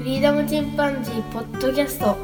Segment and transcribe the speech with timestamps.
[0.00, 2.18] フリーダムチンパンジーポッドキャストこ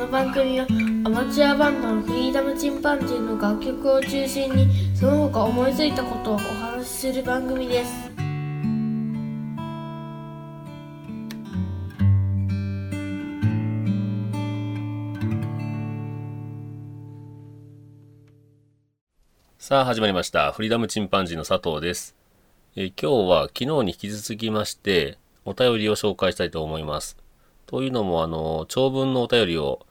[0.00, 0.66] の番組は
[1.04, 8.10] アマチュアバンドのフリーダムチンパンジーの楽曲を中心にその他思いついたことをお話しする番組です
[19.56, 20.50] さあ始まりました。
[20.50, 22.14] フリーダムチンパンジーの佐藤です。
[22.76, 27.16] え今日は昨日に引き続きまして、お便りを紹介したいと思います。
[27.66, 29.86] というのも、あの、長文のお便りを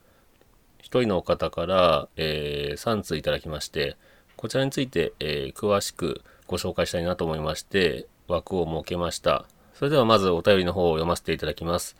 [0.80, 3.98] 一人の方から、え3通いただきまして、
[4.36, 9.46] こちらについて、えー詳しくご紹介したいなと思いまして、枠を設けました。
[9.74, 11.96] それではまずお便りの方を読ませていただきます。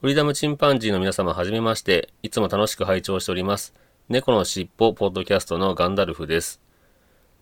[0.00, 3.74] フリーダムチンパンジーの皆様はじめまして、いつも楽しく拝聴しております。
[4.08, 6.60] 猫のしっぽポッドキャストのガンダルフです。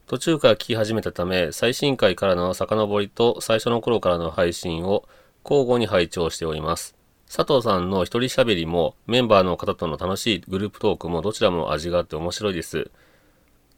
[0.06, 5.04] 途中から聞き始めたため、最新回からの遡りと最初の頃からの配信を
[5.44, 6.94] 交互に拝聴しております。
[7.26, 12.88] 佐藤さんの一人喋りもメンバーの方との楽しいグループトークもどちらも味があって面白いです。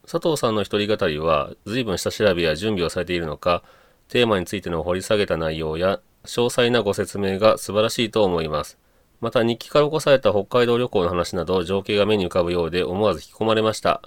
[0.03, 3.63] 佐藤さんの一人語りは随分下調べや準備をされているのか、
[4.07, 8.77] テーマについての掘り下げた内容や詳細なご説明が素晴らしいと思います。
[9.19, 14.03] また日記から起こされた北海道旅行の話など情景が目に浮かぶようで思わず引き込まれました。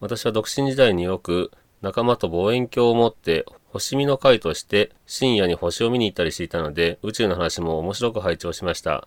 [0.00, 1.50] 私は独身時代によく
[1.82, 9.06] 仲間と望遠鏡を持って星見の会として深夜に星を見に行ったりしていたので宇宙の話も面白く拝聴しました。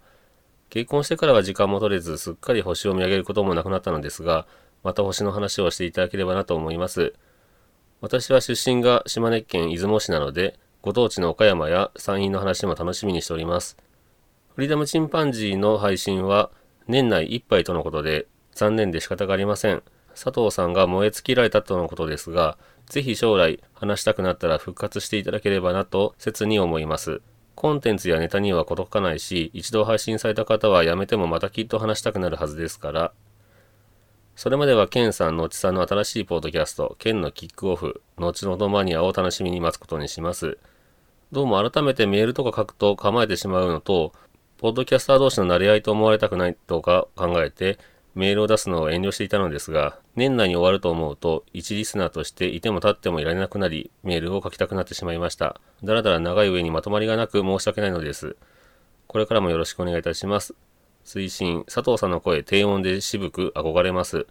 [0.69, 4.47] 結婚してからは時間も取れずすっかり星を見上げることもなくなったのですが
[4.83, 7.13] また星の話をしていただければなと思います。
[7.99, 13.77] 私は出身が島根県出雲市なのでご当地の岡山や山陰の話も楽しみにしております。
[14.55, 16.51] フリーダムチンパンジーの配信は
[16.87, 19.83] 年内いっぱいとのことで残念で仕方がありません。
[20.15, 27.21] 佐藤さんが燃え尽きられたとのことですが、ぜひ将来話したくなったら復活していただければなと切に思います。
[27.55, 33.13] コンテンツやネタには事欠かないし、一度配信された方はやめてもまたきっと話したくなるはずですから、
[34.35, 40.57] それまではケンさん、のちさんの新しいポッドキャスト、ケンのキックオフ、後のどマニアを楽しみに待つことにします。
[41.31, 44.13] どうも改めてメールとか書くと構えてしまうのと、
[44.57, 47.77] ポッドキャスター同士の馴れ合いと思われたくないとか考えて、
[48.13, 55.61] メールを出すのを遠慮していたのですが、年内に終わると思うと、一リスナーとしていても立ってもいられなくなり、メールを書きたくなってしまいました。
[55.83, 58.35] だらだら長い上にまとまりがなく申し訳ないのです。
[59.07, 60.55] これからもよろしくお願いいたします。
[61.05, 64.27] 推進、佐藤さんの声、低音で渋く憧れます。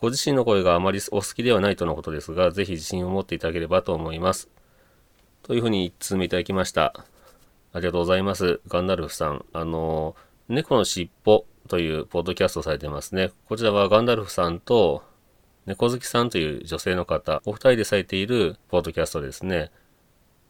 [0.00, 4.48] ご自身の声があまりお好きではないとのことですが、ぜひ自信を持っていただければと思います。
[5.42, 6.94] というふうに一通目いただきました。
[7.72, 8.60] ありがとうございます。
[8.68, 9.44] ガンダルフさん。
[9.52, 10.14] あの、
[10.48, 13.30] 猫のしっぽというポッドキャストされてますね。
[13.46, 15.04] こちらはガンダルフさんと
[15.66, 19.70] 猫好きさんという女性の方、お二人でされているポッドキャストですね。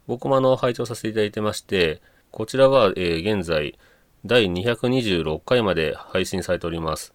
[0.07, 3.79] 僕もあの、拝聴させていただいてまして、こちらは、えー現在、
[4.25, 7.15] 第226回まで配信されております。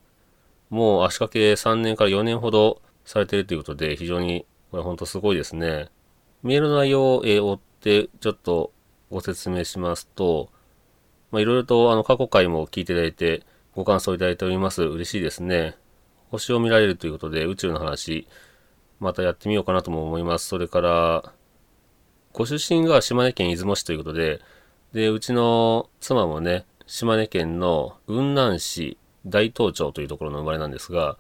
[0.69, 5.89] もう足掛け3年から4年ほどされているということで、非常に、これ本当すごいですね。
[6.43, 8.73] メールの内容を、えー追って、ちょっと
[9.09, 10.49] ご説明しますと、
[11.31, 13.43] まあ、いろいろとあの過去回も聞いていただいて、
[13.75, 14.83] ご感想いただいております。
[14.83, 15.75] 嬉しいですね。
[16.29, 18.27] 星を見られるということで、宇宙の話、
[18.99, 20.47] またやってみようかなとも思います。
[20.47, 21.33] それから、
[22.33, 24.41] ご出身が島根県出雲市ということで、
[24.93, 31.17] で、うちの妻もね、島根県の雲南市大東町というところの生まれなんですが、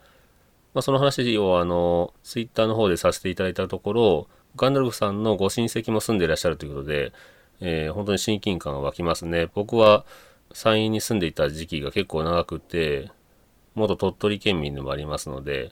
[0.75, 7.13] まあ、その話をあの、ツイッターの方でさせていただいたところ、ガンダルフさんのご親戚も住んでいらっしゃるということで、
[7.61, 9.49] えー本当に親近感が湧きますね。
[9.53, 10.05] 僕は
[10.53, 13.11] 山陰に住んでいた時期が結構長くて、
[13.75, 15.71] 元鳥取県民でもありますので、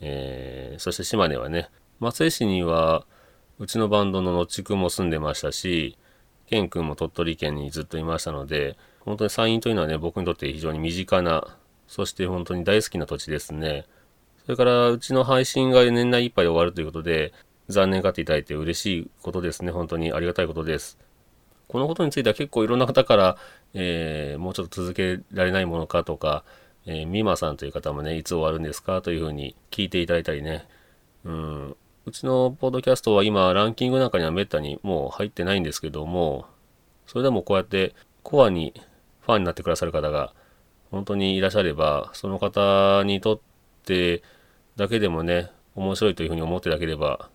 [0.00, 1.68] えーそして島根はね、
[1.98, 3.04] 松江市には
[3.58, 5.98] うちのバンドののっちくんも住んでましたし、
[6.46, 13.84] ケン君も鳥取県にずっといましたので、本当に山陰というのはね、僕にとって非常に身近な、そして本当に大好きな土地ですね。
[14.44, 17.32] それから、うちの配信が年内いっぱいで終わるということで、
[17.68, 19.70] 残念がっていただいて嬉しいことですね。
[19.72, 20.98] 本当にありがたいことです。
[21.68, 23.36] このことについては結構いろんな方から、
[23.74, 26.44] えーもうちょっと続けられないものかとか、
[26.86, 30.66] えー、ミマさんという方もね、いつ終わるんですかというふうに聞いていただいたりね。
[31.24, 31.76] うん。
[32.06, 36.46] うちのポッドキャストは今、ランキングなんかにはめったにもう入ってないんですけども、
[37.06, 38.72] それでもこうやってコアに
[39.20, 40.32] ファンになってくださる方が
[40.90, 43.40] 本当にいらっしゃれば、その方にとっ
[43.84, 44.22] て
[44.76, 47.30] だけでもね、面白いというふうに思っていただければ、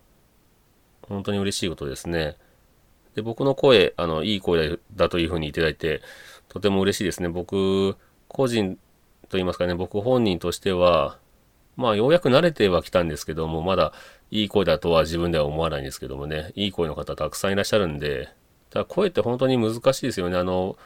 [1.02, 2.36] 本当に嬉しいことですね。
[3.16, 6.02] で、僕の声、あの、いい声だというふうにいただいて、
[6.48, 7.28] とても嬉しいですね。
[7.28, 7.96] 僕、
[8.28, 8.76] 個人
[9.28, 11.18] と言いますかね、僕本人としては、
[11.76, 13.92] まあ、ようやく慣れてはきたんですけども、まだ
[14.30, 18.28] いい声だとは自分では思わないんですけどもね、いい声の方たくさんいらっしゃるんで、
[18.70, 20.36] ただ声って本当に難しいですよね。
[20.36, 20.76] あの、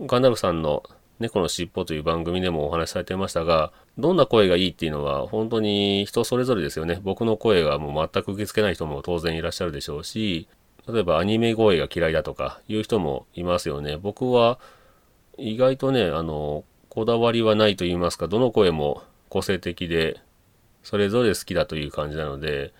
[0.00, 0.82] ガンダルさんの
[1.18, 7.00] 猫のしっぽという番組でもお話しされてましたが、どんな声がいいっていうのは本当に人それぞれですよね。
[7.02, 10.48] 僕の声がもう全く受け付けない人も当然いらっしゃるでしょうし、
[10.88, 13.96] 例えばアニメ声が嫌いだとかいう人もいますよね。
[13.96, 14.58] 僕は
[15.38, 20.20] 意外とね、あの、こだわりはないと言いますか、どの声も個性的で、
[20.82, 22.72] それぞれ好きだという感じなので、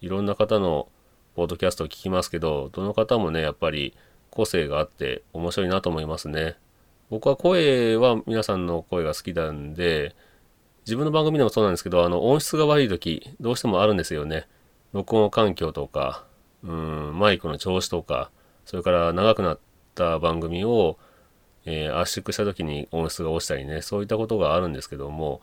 [0.00, 0.88] いろんな方の
[1.34, 3.94] ポッドキャストを聞きますけど、どの方もね、やっぱり
[4.30, 6.56] 個性があって面白いなと思いますね。
[7.10, 10.14] 僕は声は皆さんの声が好きなんで、
[10.86, 14.46] 自分の番組でもそうなんですけど、あの音質が悪い時、どうしてもあるんですよね。
[14.92, 16.24] 録音環境とか、
[16.64, 18.30] うん、マイクの調子とか、
[18.64, 19.58] それから長くなっ
[19.94, 20.98] た番組を、
[21.66, 25.42] えー、圧縮した時に音質が落ちたりね、そういったことがあるんですけども、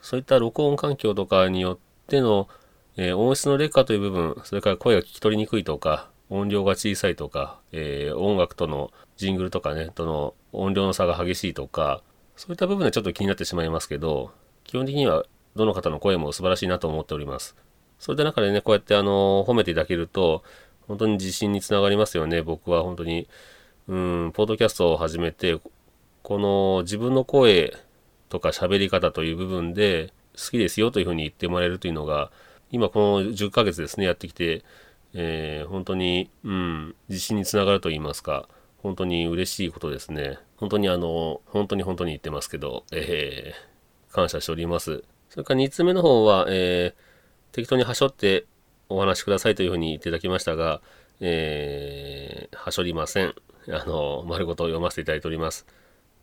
[0.00, 2.48] そういった録音環境とかによっての、
[2.96, 12.02] えー、音質の劣化という部分、それから声が聞き取りにくいとか、音量が小さいとか、えー、音楽とのジングルとかね、との音量の差が激しいとか、
[12.36, 14.32] そういった部分でちょっと気になってしまいますけど、
[14.64, 15.24] 基本的には
[15.54, 17.56] どの方の声も素晴らしいなと思っております。
[17.98, 20.42] そういった中でね、こうやってあの、褒めていただけると、
[20.86, 22.42] 本当に自信につながりますよね。
[22.42, 23.28] 僕は本当に、
[23.88, 25.58] うん、ポッドキャストを始めて、
[26.22, 27.76] この自分の声
[28.28, 32.30] とか喋り方という部分で好きですよというふうに言ってもらえるというのが、
[32.70, 34.64] 今この10ヶ月ですね、やってきて、
[35.14, 38.48] えー、本当に、うん、自信につながると言いますか、
[38.82, 40.38] 本当に嬉しいことですね。
[40.56, 45.04] 本当にあの、本当に本当に言ってますけど、えー、感謝しております。
[45.30, 47.13] それから2つ目の方は、えー、
[47.54, 48.46] 適当にはしょって
[48.88, 50.80] お話しくださいというふうに言っていただきましたが、
[51.20, 53.34] えー、はしょりません。
[53.68, 55.64] あの、丸ごと読ませていただいております。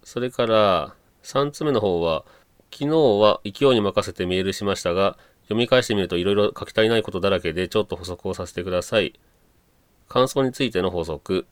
[0.04, 0.94] それから、
[1.24, 2.26] 3つ目の方は、
[2.70, 9.18] 昨日は勢いに任せてメールしましたが、読み返してみると色々書き足りないことだらけでちょっと補足をさせてください。
[10.10, 11.46] 感想についての補足。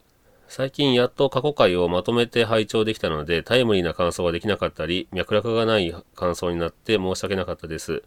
[0.49, 8.03] 最近やっと過去回をまとめて拝聴できたのでタイムリーな感想ができなかったり、脈絡がない感想になって申し訳なかったです。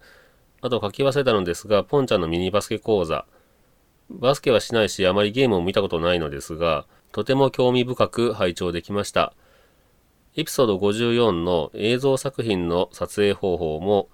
[0.63, 3.27] あと書き忘れたのですが、ポンちゃんのミニバスケ講座。
[4.09, 9.35] バスケはしないし、あまりゲームを見たことないのですが、とても興味深く拝聴できました。
[10.37, 14.09] エピソード54の映像作品の撮影方法も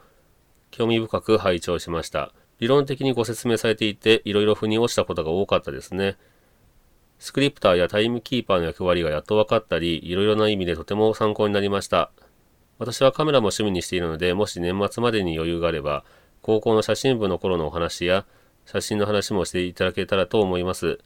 [0.71, 2.33] 興味深く拝聴しました。
[2.61, 6.17] 理論的にご説明されていて、いろいろ腑に落ちたことが多かったですね。
[7.19, 12.11] スクリプターやタイムキーパーの役割がやっと分かったり、いろいろな意味でとても参考になりました。
[12.79, 16.05] 私はカメラも趣味にしているので、もし年末までに余裕があれば、
[16.49, 18.25] 高校の写真部の頃のお話や、
[18.65, 20.99] 写真の話もしていただけたらと思います。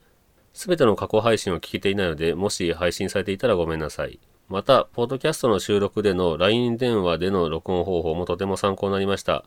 [0.53, 4.21] すべての過去配信を聞けていないので、もし配信されていたらごめんなさい。
[4.49, 9.44] また、ポッドキャストの収録での LINE 電話での録音方法もとても参考になりました。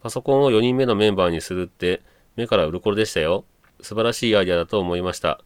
[0.00, 2.02] パソコンを4人目のメンバーにするって
[2.36, 3.46] 目から鱗でしたよ。
[3.80, 5.40] 素晴らしいアイデアだと思いました。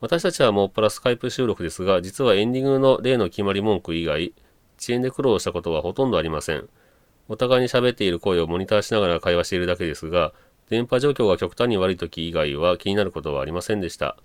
[0.00, 4.32] 私たちはもっぱらスカイプ収録ですが、実はエンディングの例の決まり文句以外、
[4.80, 6.70] 遅延で苦労したことはほとんどありません。
[7.32, 10.34] お互いに喋っている声をモニターしながら会話しているだけですが、
[10.68, 14.18] 電波状況が極端に悪い時以外は気になることはありませんでした。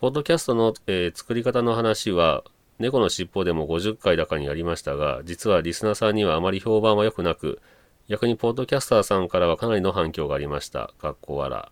[0.00, 2.42] ポッドキャストの、えー、作り方の話は、
[2.78, 7.60] 猫の尻尾でも50回だかにやりましたが、実はリスナーさんにはあまり評判は良くなく、
[8.08, 10.94] 逆にポッドキャスターさんからはかなりの反響がありました。
[10.98, 11.68] かっこ笑。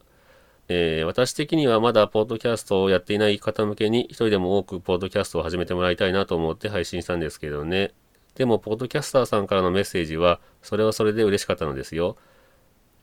[0.68, 7.92] えー、私的にはまだポッドキャストをやっていない方向けに一人でも多くポッドキャストを始めてもらいたいなと思って配信したんですけどね。
[8.34, 12.16] でも、ポッドキャスターさんからのメッセージは、それはそれで嬉しかったのですよ。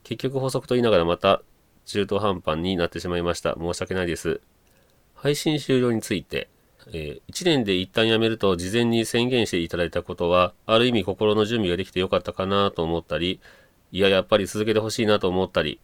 [0.04, 1.42] 結局補足と言いながらまた
[1.86, 3.56] 中途半端になってしまいました。
[3.60, 4.42] 申し訳ないです。
[5.14, 6.50] 配信終了について。
[6.92, 13.40] えー、1年で一旦やめると事前に宣言していただいたことは、ある意味心の準備ができてよかったかなと思ったり、
[13.92, 15.80] いや、やっぱり続けてほしいなと思ったり、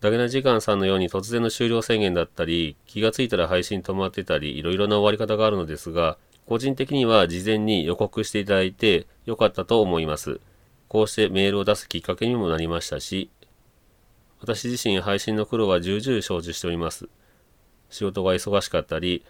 [0.00, 6.18] ダゲな時間さんのように突然の終了宣言だったり、気がついたら配信止まってたり、いろいろな終わり方があるのですが、
[6.52, 10.38] 個人的には事前に予告していただいてよかったと思います。
[10.86, 13.30] こうしてメールを出すきっかけにもなりましたし、
[14.38, 17.08] 私自身配信の苦労は重々承知しております。
[17.88, 19.24] 仕事が忙しかったり、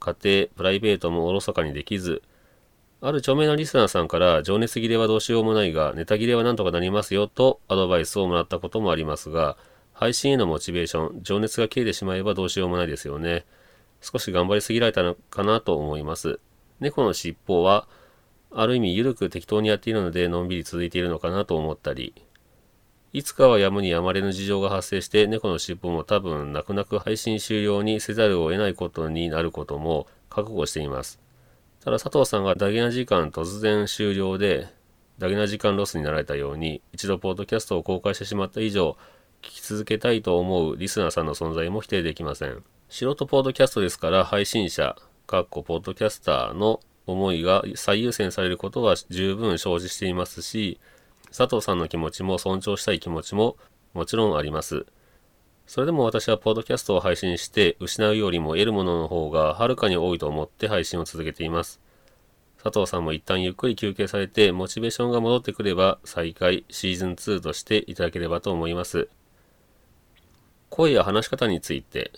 [0.00, 2.20] 家庭、プライベートもおろそかにできず、
[3.00, 9.56] ある著名なリスナーさんから情熱切れはどうしようもないが、ネタ切れはなんとかなりますよとアドバイスをもらったこともありますが、
[9.94, 13.46] 配信へのモチベーション、情熱が切れてしまえばどうしようもないですよね。
[14.02, 16.38] 少し頑張りすぎられたのかなと思います。
[16.80, 17.88] 猫の尻尾は、
[18.50, 22.14] ある意味緩く適当にやっているので、のんびり続いているのかなと思ったり、
[23.16, 31.18] いつかはやむにやまれぬ事情が発生して猫の尻尾も多分泣く泣く配信終了にせざるを得ないことになることも覚悟しています。
[31.80, 34.68] ただ佐藤さんがダゲな時間突然終了で
[35.18, 38.98] ダゲな時間ロスになられたように一度ポッドキャストを公開してしまった以上
[39.40, 42.62] 聞き続けたいと思うリスナーさんの存在も否定できません。
[42.90, 44.94] 素人ポッドキャストですから配信者、
[45.26, 50.78] かっこポッドキャスターの思いが最優先されることは十分生じしていますし、
[51.36, 53.56] 佐藤さんの気持ちも尊重したい気持ちも
[53.92, 54.86] もちろんあります。
[55.66, 61.80] それでも私はポッドキャストを配信して失うよりも得るものの方がはるかに多いと思って配信を続けています。
[62.62, 69.08] 佐藤さんも一旦ゆっくり休憩されてモチベーションが戻ってくれば再開シーズン2としていただければと思います。
[70.70, 72.12] 声や話し方について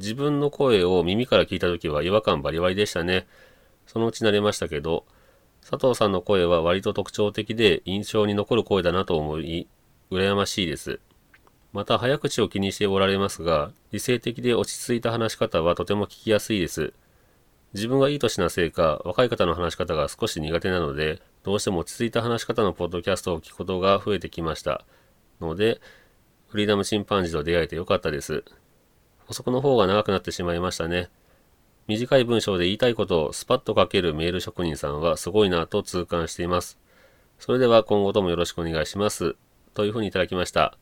[0.00, 3.26] 自分の声を耳から聞いた時は違和感バリバリでしたね。
[3.86, 5.04] そのうち慣れましたけど、
[5.60, 9.68] 佐藤さんの声は割と特徴的で印象に残る声だなと思い、
[10.10, 11.00] 羨ましいです。
[11.74, 16.94] また早口を気にしておられますが、理性的で落ち着いた話し方はとても聞きやすいです。
[17.74, 24.86] 自分がいい年なせいか、若い方の話し方が少し苦手なので、どうしても落ち着いた話し方のポッドキャストを聞くことが増えてきました。
[25.42, 25.78] ので、
[26.48, 28.44] フリーダムチンパンジーと出会えてよかったです。
[29.30, 31.08] 補足の方が長くなってしまいましたね。
[31.86, 36.80] 短い文章で言いたいことをスパッと書けるメール職人さんはすごいなと痛感しています。
[37.38, 39.36] それでは今後ともよろしくお願いします。
[39.72, 40.76] というふうにいただきました。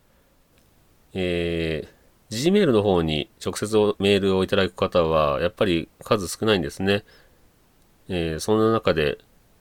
[1.13, 7.05] えー、G メールの方に直接メールをいただく方は、やっぱり数少ないんですね。
[8.09, 9.19] えー、そんな中で、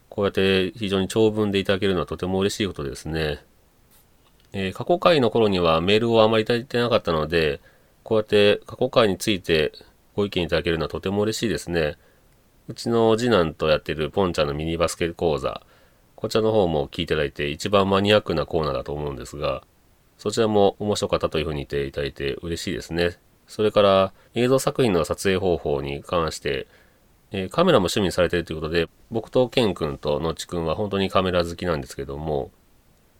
[0.08, 3.44] こうやって非常に長文でいただけるのはとても嬉しいことですね。
[4.54, 7.60] えー、過去回の頃にはメールをあまりいただいてなかったので、
[8.08, 9.74] こうやって過去回について
[10.16, 11.98] ご意見いただけるのはとても嬉しいですね。
[12.70, 15.62] うちの次男とやってるポンちゃんのミニバスケ講座、
[16.16, 19.62] こちらの方も聞いていただいて一番マニアックなコーナーだと思うんですが、
[20.18, 23.18] そちらも面白かったというふうに言っていただいて嬉しいですね。
[23.46, 26.68] それから映像作品の撮影方法に関して、
[27.32, 32.52] えー、カメラも趣味にされているということで、僕とケン君とのち君は本当にカメラ好きなんですけども、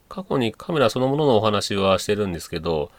[0.08, 2.90] 過去にカメラそのもののお話はしてるんですけど、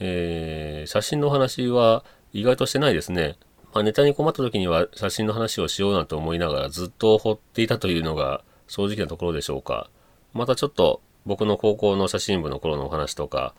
[0.00, 3.36] えー、写真の話は意外としてないですね。
[3.72, 9.90] まあ、ネタに困った時には写真の話をしようなんて思いながらずっと掘っていたというのが正直なところでしょうか。
[10.32, 13.54] またちょっと僕の高校の写真部の頃のお話とか、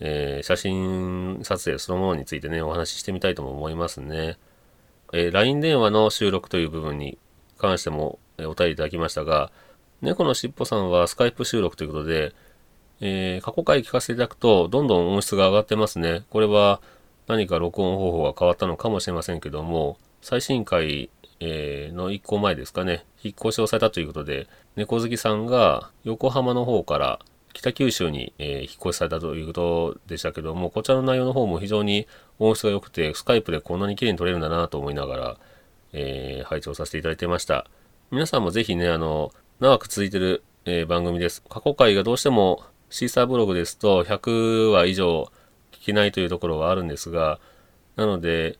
[0.00, 4.38] えー、写真撮影そのものについてね、お話ししてみたいとも思いますね。
[5.12, 7.18] えー、LINE 電話の収録という部分に
[7.56, 9.50] 関しても、お便りいただきましたが、
[10.00, 12.32] 猫のしっぽさんはスカイプ収録ということで、
[13.00, 16.24] えー、過去回聞かせていただくと、どんどん音質が上がってますね。
[16.30, 16.80] これは
[17.26, 27.20] 何か録音方法が変わったのかもしれませんけども、最新回、えー、の1個前ですかね、引っ越しをされたということで、猫好きさんが横浜の方から
[27.52, 32.06] 北九州に、えー、引っ越しされたということでしたけども、こちらの内容の方も非常に
[32.38, 35.36] 音質が良くて、スカイプでこんなに綺麗に撮れるんだなと思いながら、
[35.92, 37.66] えー、配置をさせていただいてました。
[38.10, 41.42] 皆さんもぜひね、あの、長く続いてる、え、番組です。
[41.48, 45.30] 過去回がどうしてもシーサーブログですと100話以上
[45.72, 47.38] 聞けないというところはあるんですが、
[47.96, 48.58] なので、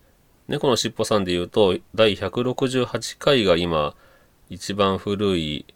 [0.48, 3.94] 猫のしっぽさんで言うと、第168回が今、
[4.50, 5.66] 一番古い、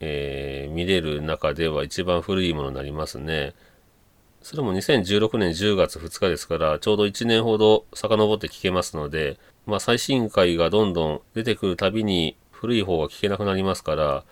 [0.00, 3.54] えー、見れる中では一番古いものになりますね。
[4.42, 14.24] それも2016年10月2日ですから、ちょうど1年ほど遡って聞けますので、まあ最新回がどんどん出てくるたびに古い方が聞けなくなりますから、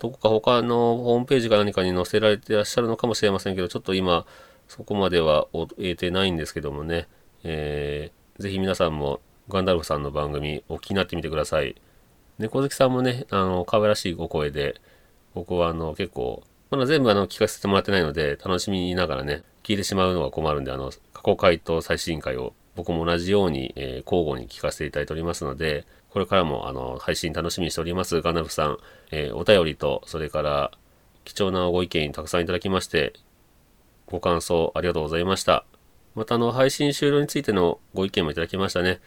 [0.00, 4.26] どこか他のホームページか何かに載せられてらっしゃるのかもしれませんけど、ちょっと今、
[4.68, 7.08] そこまでは終えてないんですけどもね、
[7.42, 11.74] えーぜひ皆さんもガンダルフさんの番組お気になってみてください。
[12.38, 14.80] 猫好きさんもね、あの、可愛らしいご声で、
[15.34, 28.20] 僕はあの、結構、まだ全部あの、聞かせてもらってないので、楽しみながらね、聞いてしまうのが困るんで、あの、過去回と最新回を僕も同じように、えー、交互に聞かせていただいておりますので、これからもあの、配信楽しみにしております。
[28.20, 28.78] ガンダルフさん、
[29.10, 30.70] えー、お便りと、それから
[31.24, 33.12] 貴重なご意見たくさんいただきまして、
[34.06, 35.64] ご感想ありがとうございました。
[36.14, 39.00] またあの、配信終了についてのご意見もいただきましたね。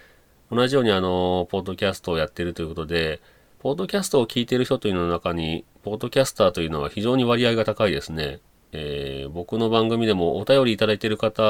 [0.51, 3.19] 同じようにあの、ポッドキャストをやっているということで、
[3.59, 8.39] ポッドキャストを聞いている人というのの中に、ポッドキャスターというのは非常に割合が高いですね。
[8.71, 11.41] えー、僕の番組でもお便りいただいている方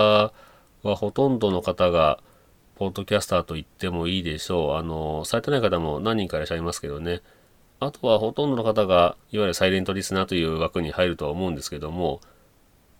[0.84, 2.20] はほとんどの方が、
[2.82, 4.76] ポッドキャスターと言ってもいいでしょう。
[4.76, 7.22] あの、されてない方も何人かいらっしゃいますけどね。
[7.80, 12.22] あとはほとんどの方が、いわゆるサイレントリスナーという枠に入るとは思うんですけども、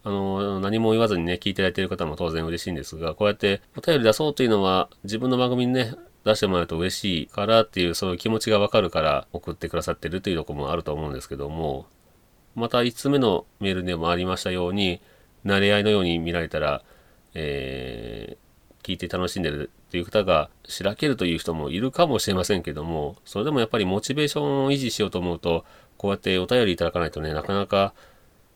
[0.04, 5.96] あの、何も言わずにね、聞いていただいている方も当然嬉しいんですが、こうやってお便り出そうというのは、自分の番組にね、
[6.26, 11.88] 出してもらうと嬉しいからっていう、そういう気持ちがわかるから送ってくださってるというとこもあると思うんですけども、
[12.54, 15.02] また5つ目のメールでもありましたように、
[15.44, 16.84] 慣れ合いのように見られたら、
[17.34, 18.38] え、
[18.82, 25.66] 聞いて楽しんでるっていう方がしらけるという人もいるかもしれませんけども、それでもやっぱりモチベーションを維持しようと思うと、
[25.98, 27.94] こうやってお便りいただかないとね、なかなか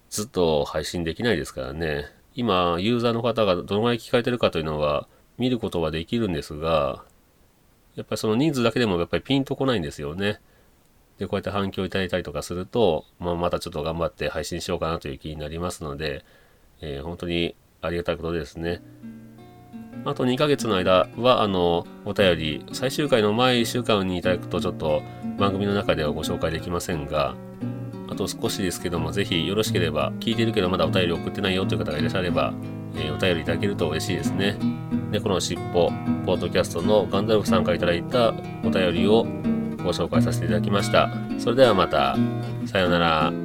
[0.09, 2.05] ずっと配信できないですからね。
[2.33, 7.05] 今、ユーザーの方がどのぐらい聞かれてるかというのは見ることはできるんですが、
[7.95, 10.39] やっぱりその人数だけでもやっぱりピンとこないんですよね。
[11.17, 16.25] で、こうやって反響いただいたりとかすると、まあ、またちょっと頑張って配信しようかなという気になりますので、
[16.81, 18.81] えー、本当にありがたいことですね。
[20.05, 25.01] あと2ヶ月の間は、あの、お便り、最終回の前1週間にいただくとちょっと
[25.39, 27.35] 番組の中ではご紹介できませんが、
[28.07, 32.53] あと少しですけども、ぜひよろしければ、聞いてるけどまだお便り送ってないよという方がいらっしゃれば、
[32.95, 34.57] えー、お便りいただけると嬉しいですね。
[35.11, 35.89] で、このしっぽ、
[36.23, 38.29] ポッドキャストのガンダルフさんからいただいた
[38.63, 39.23] お便りを
[39.83, 41.09] ご紹介させていただきました。
[41.39, 42.15] それではまた、
[42.67, 43.44] さようなら。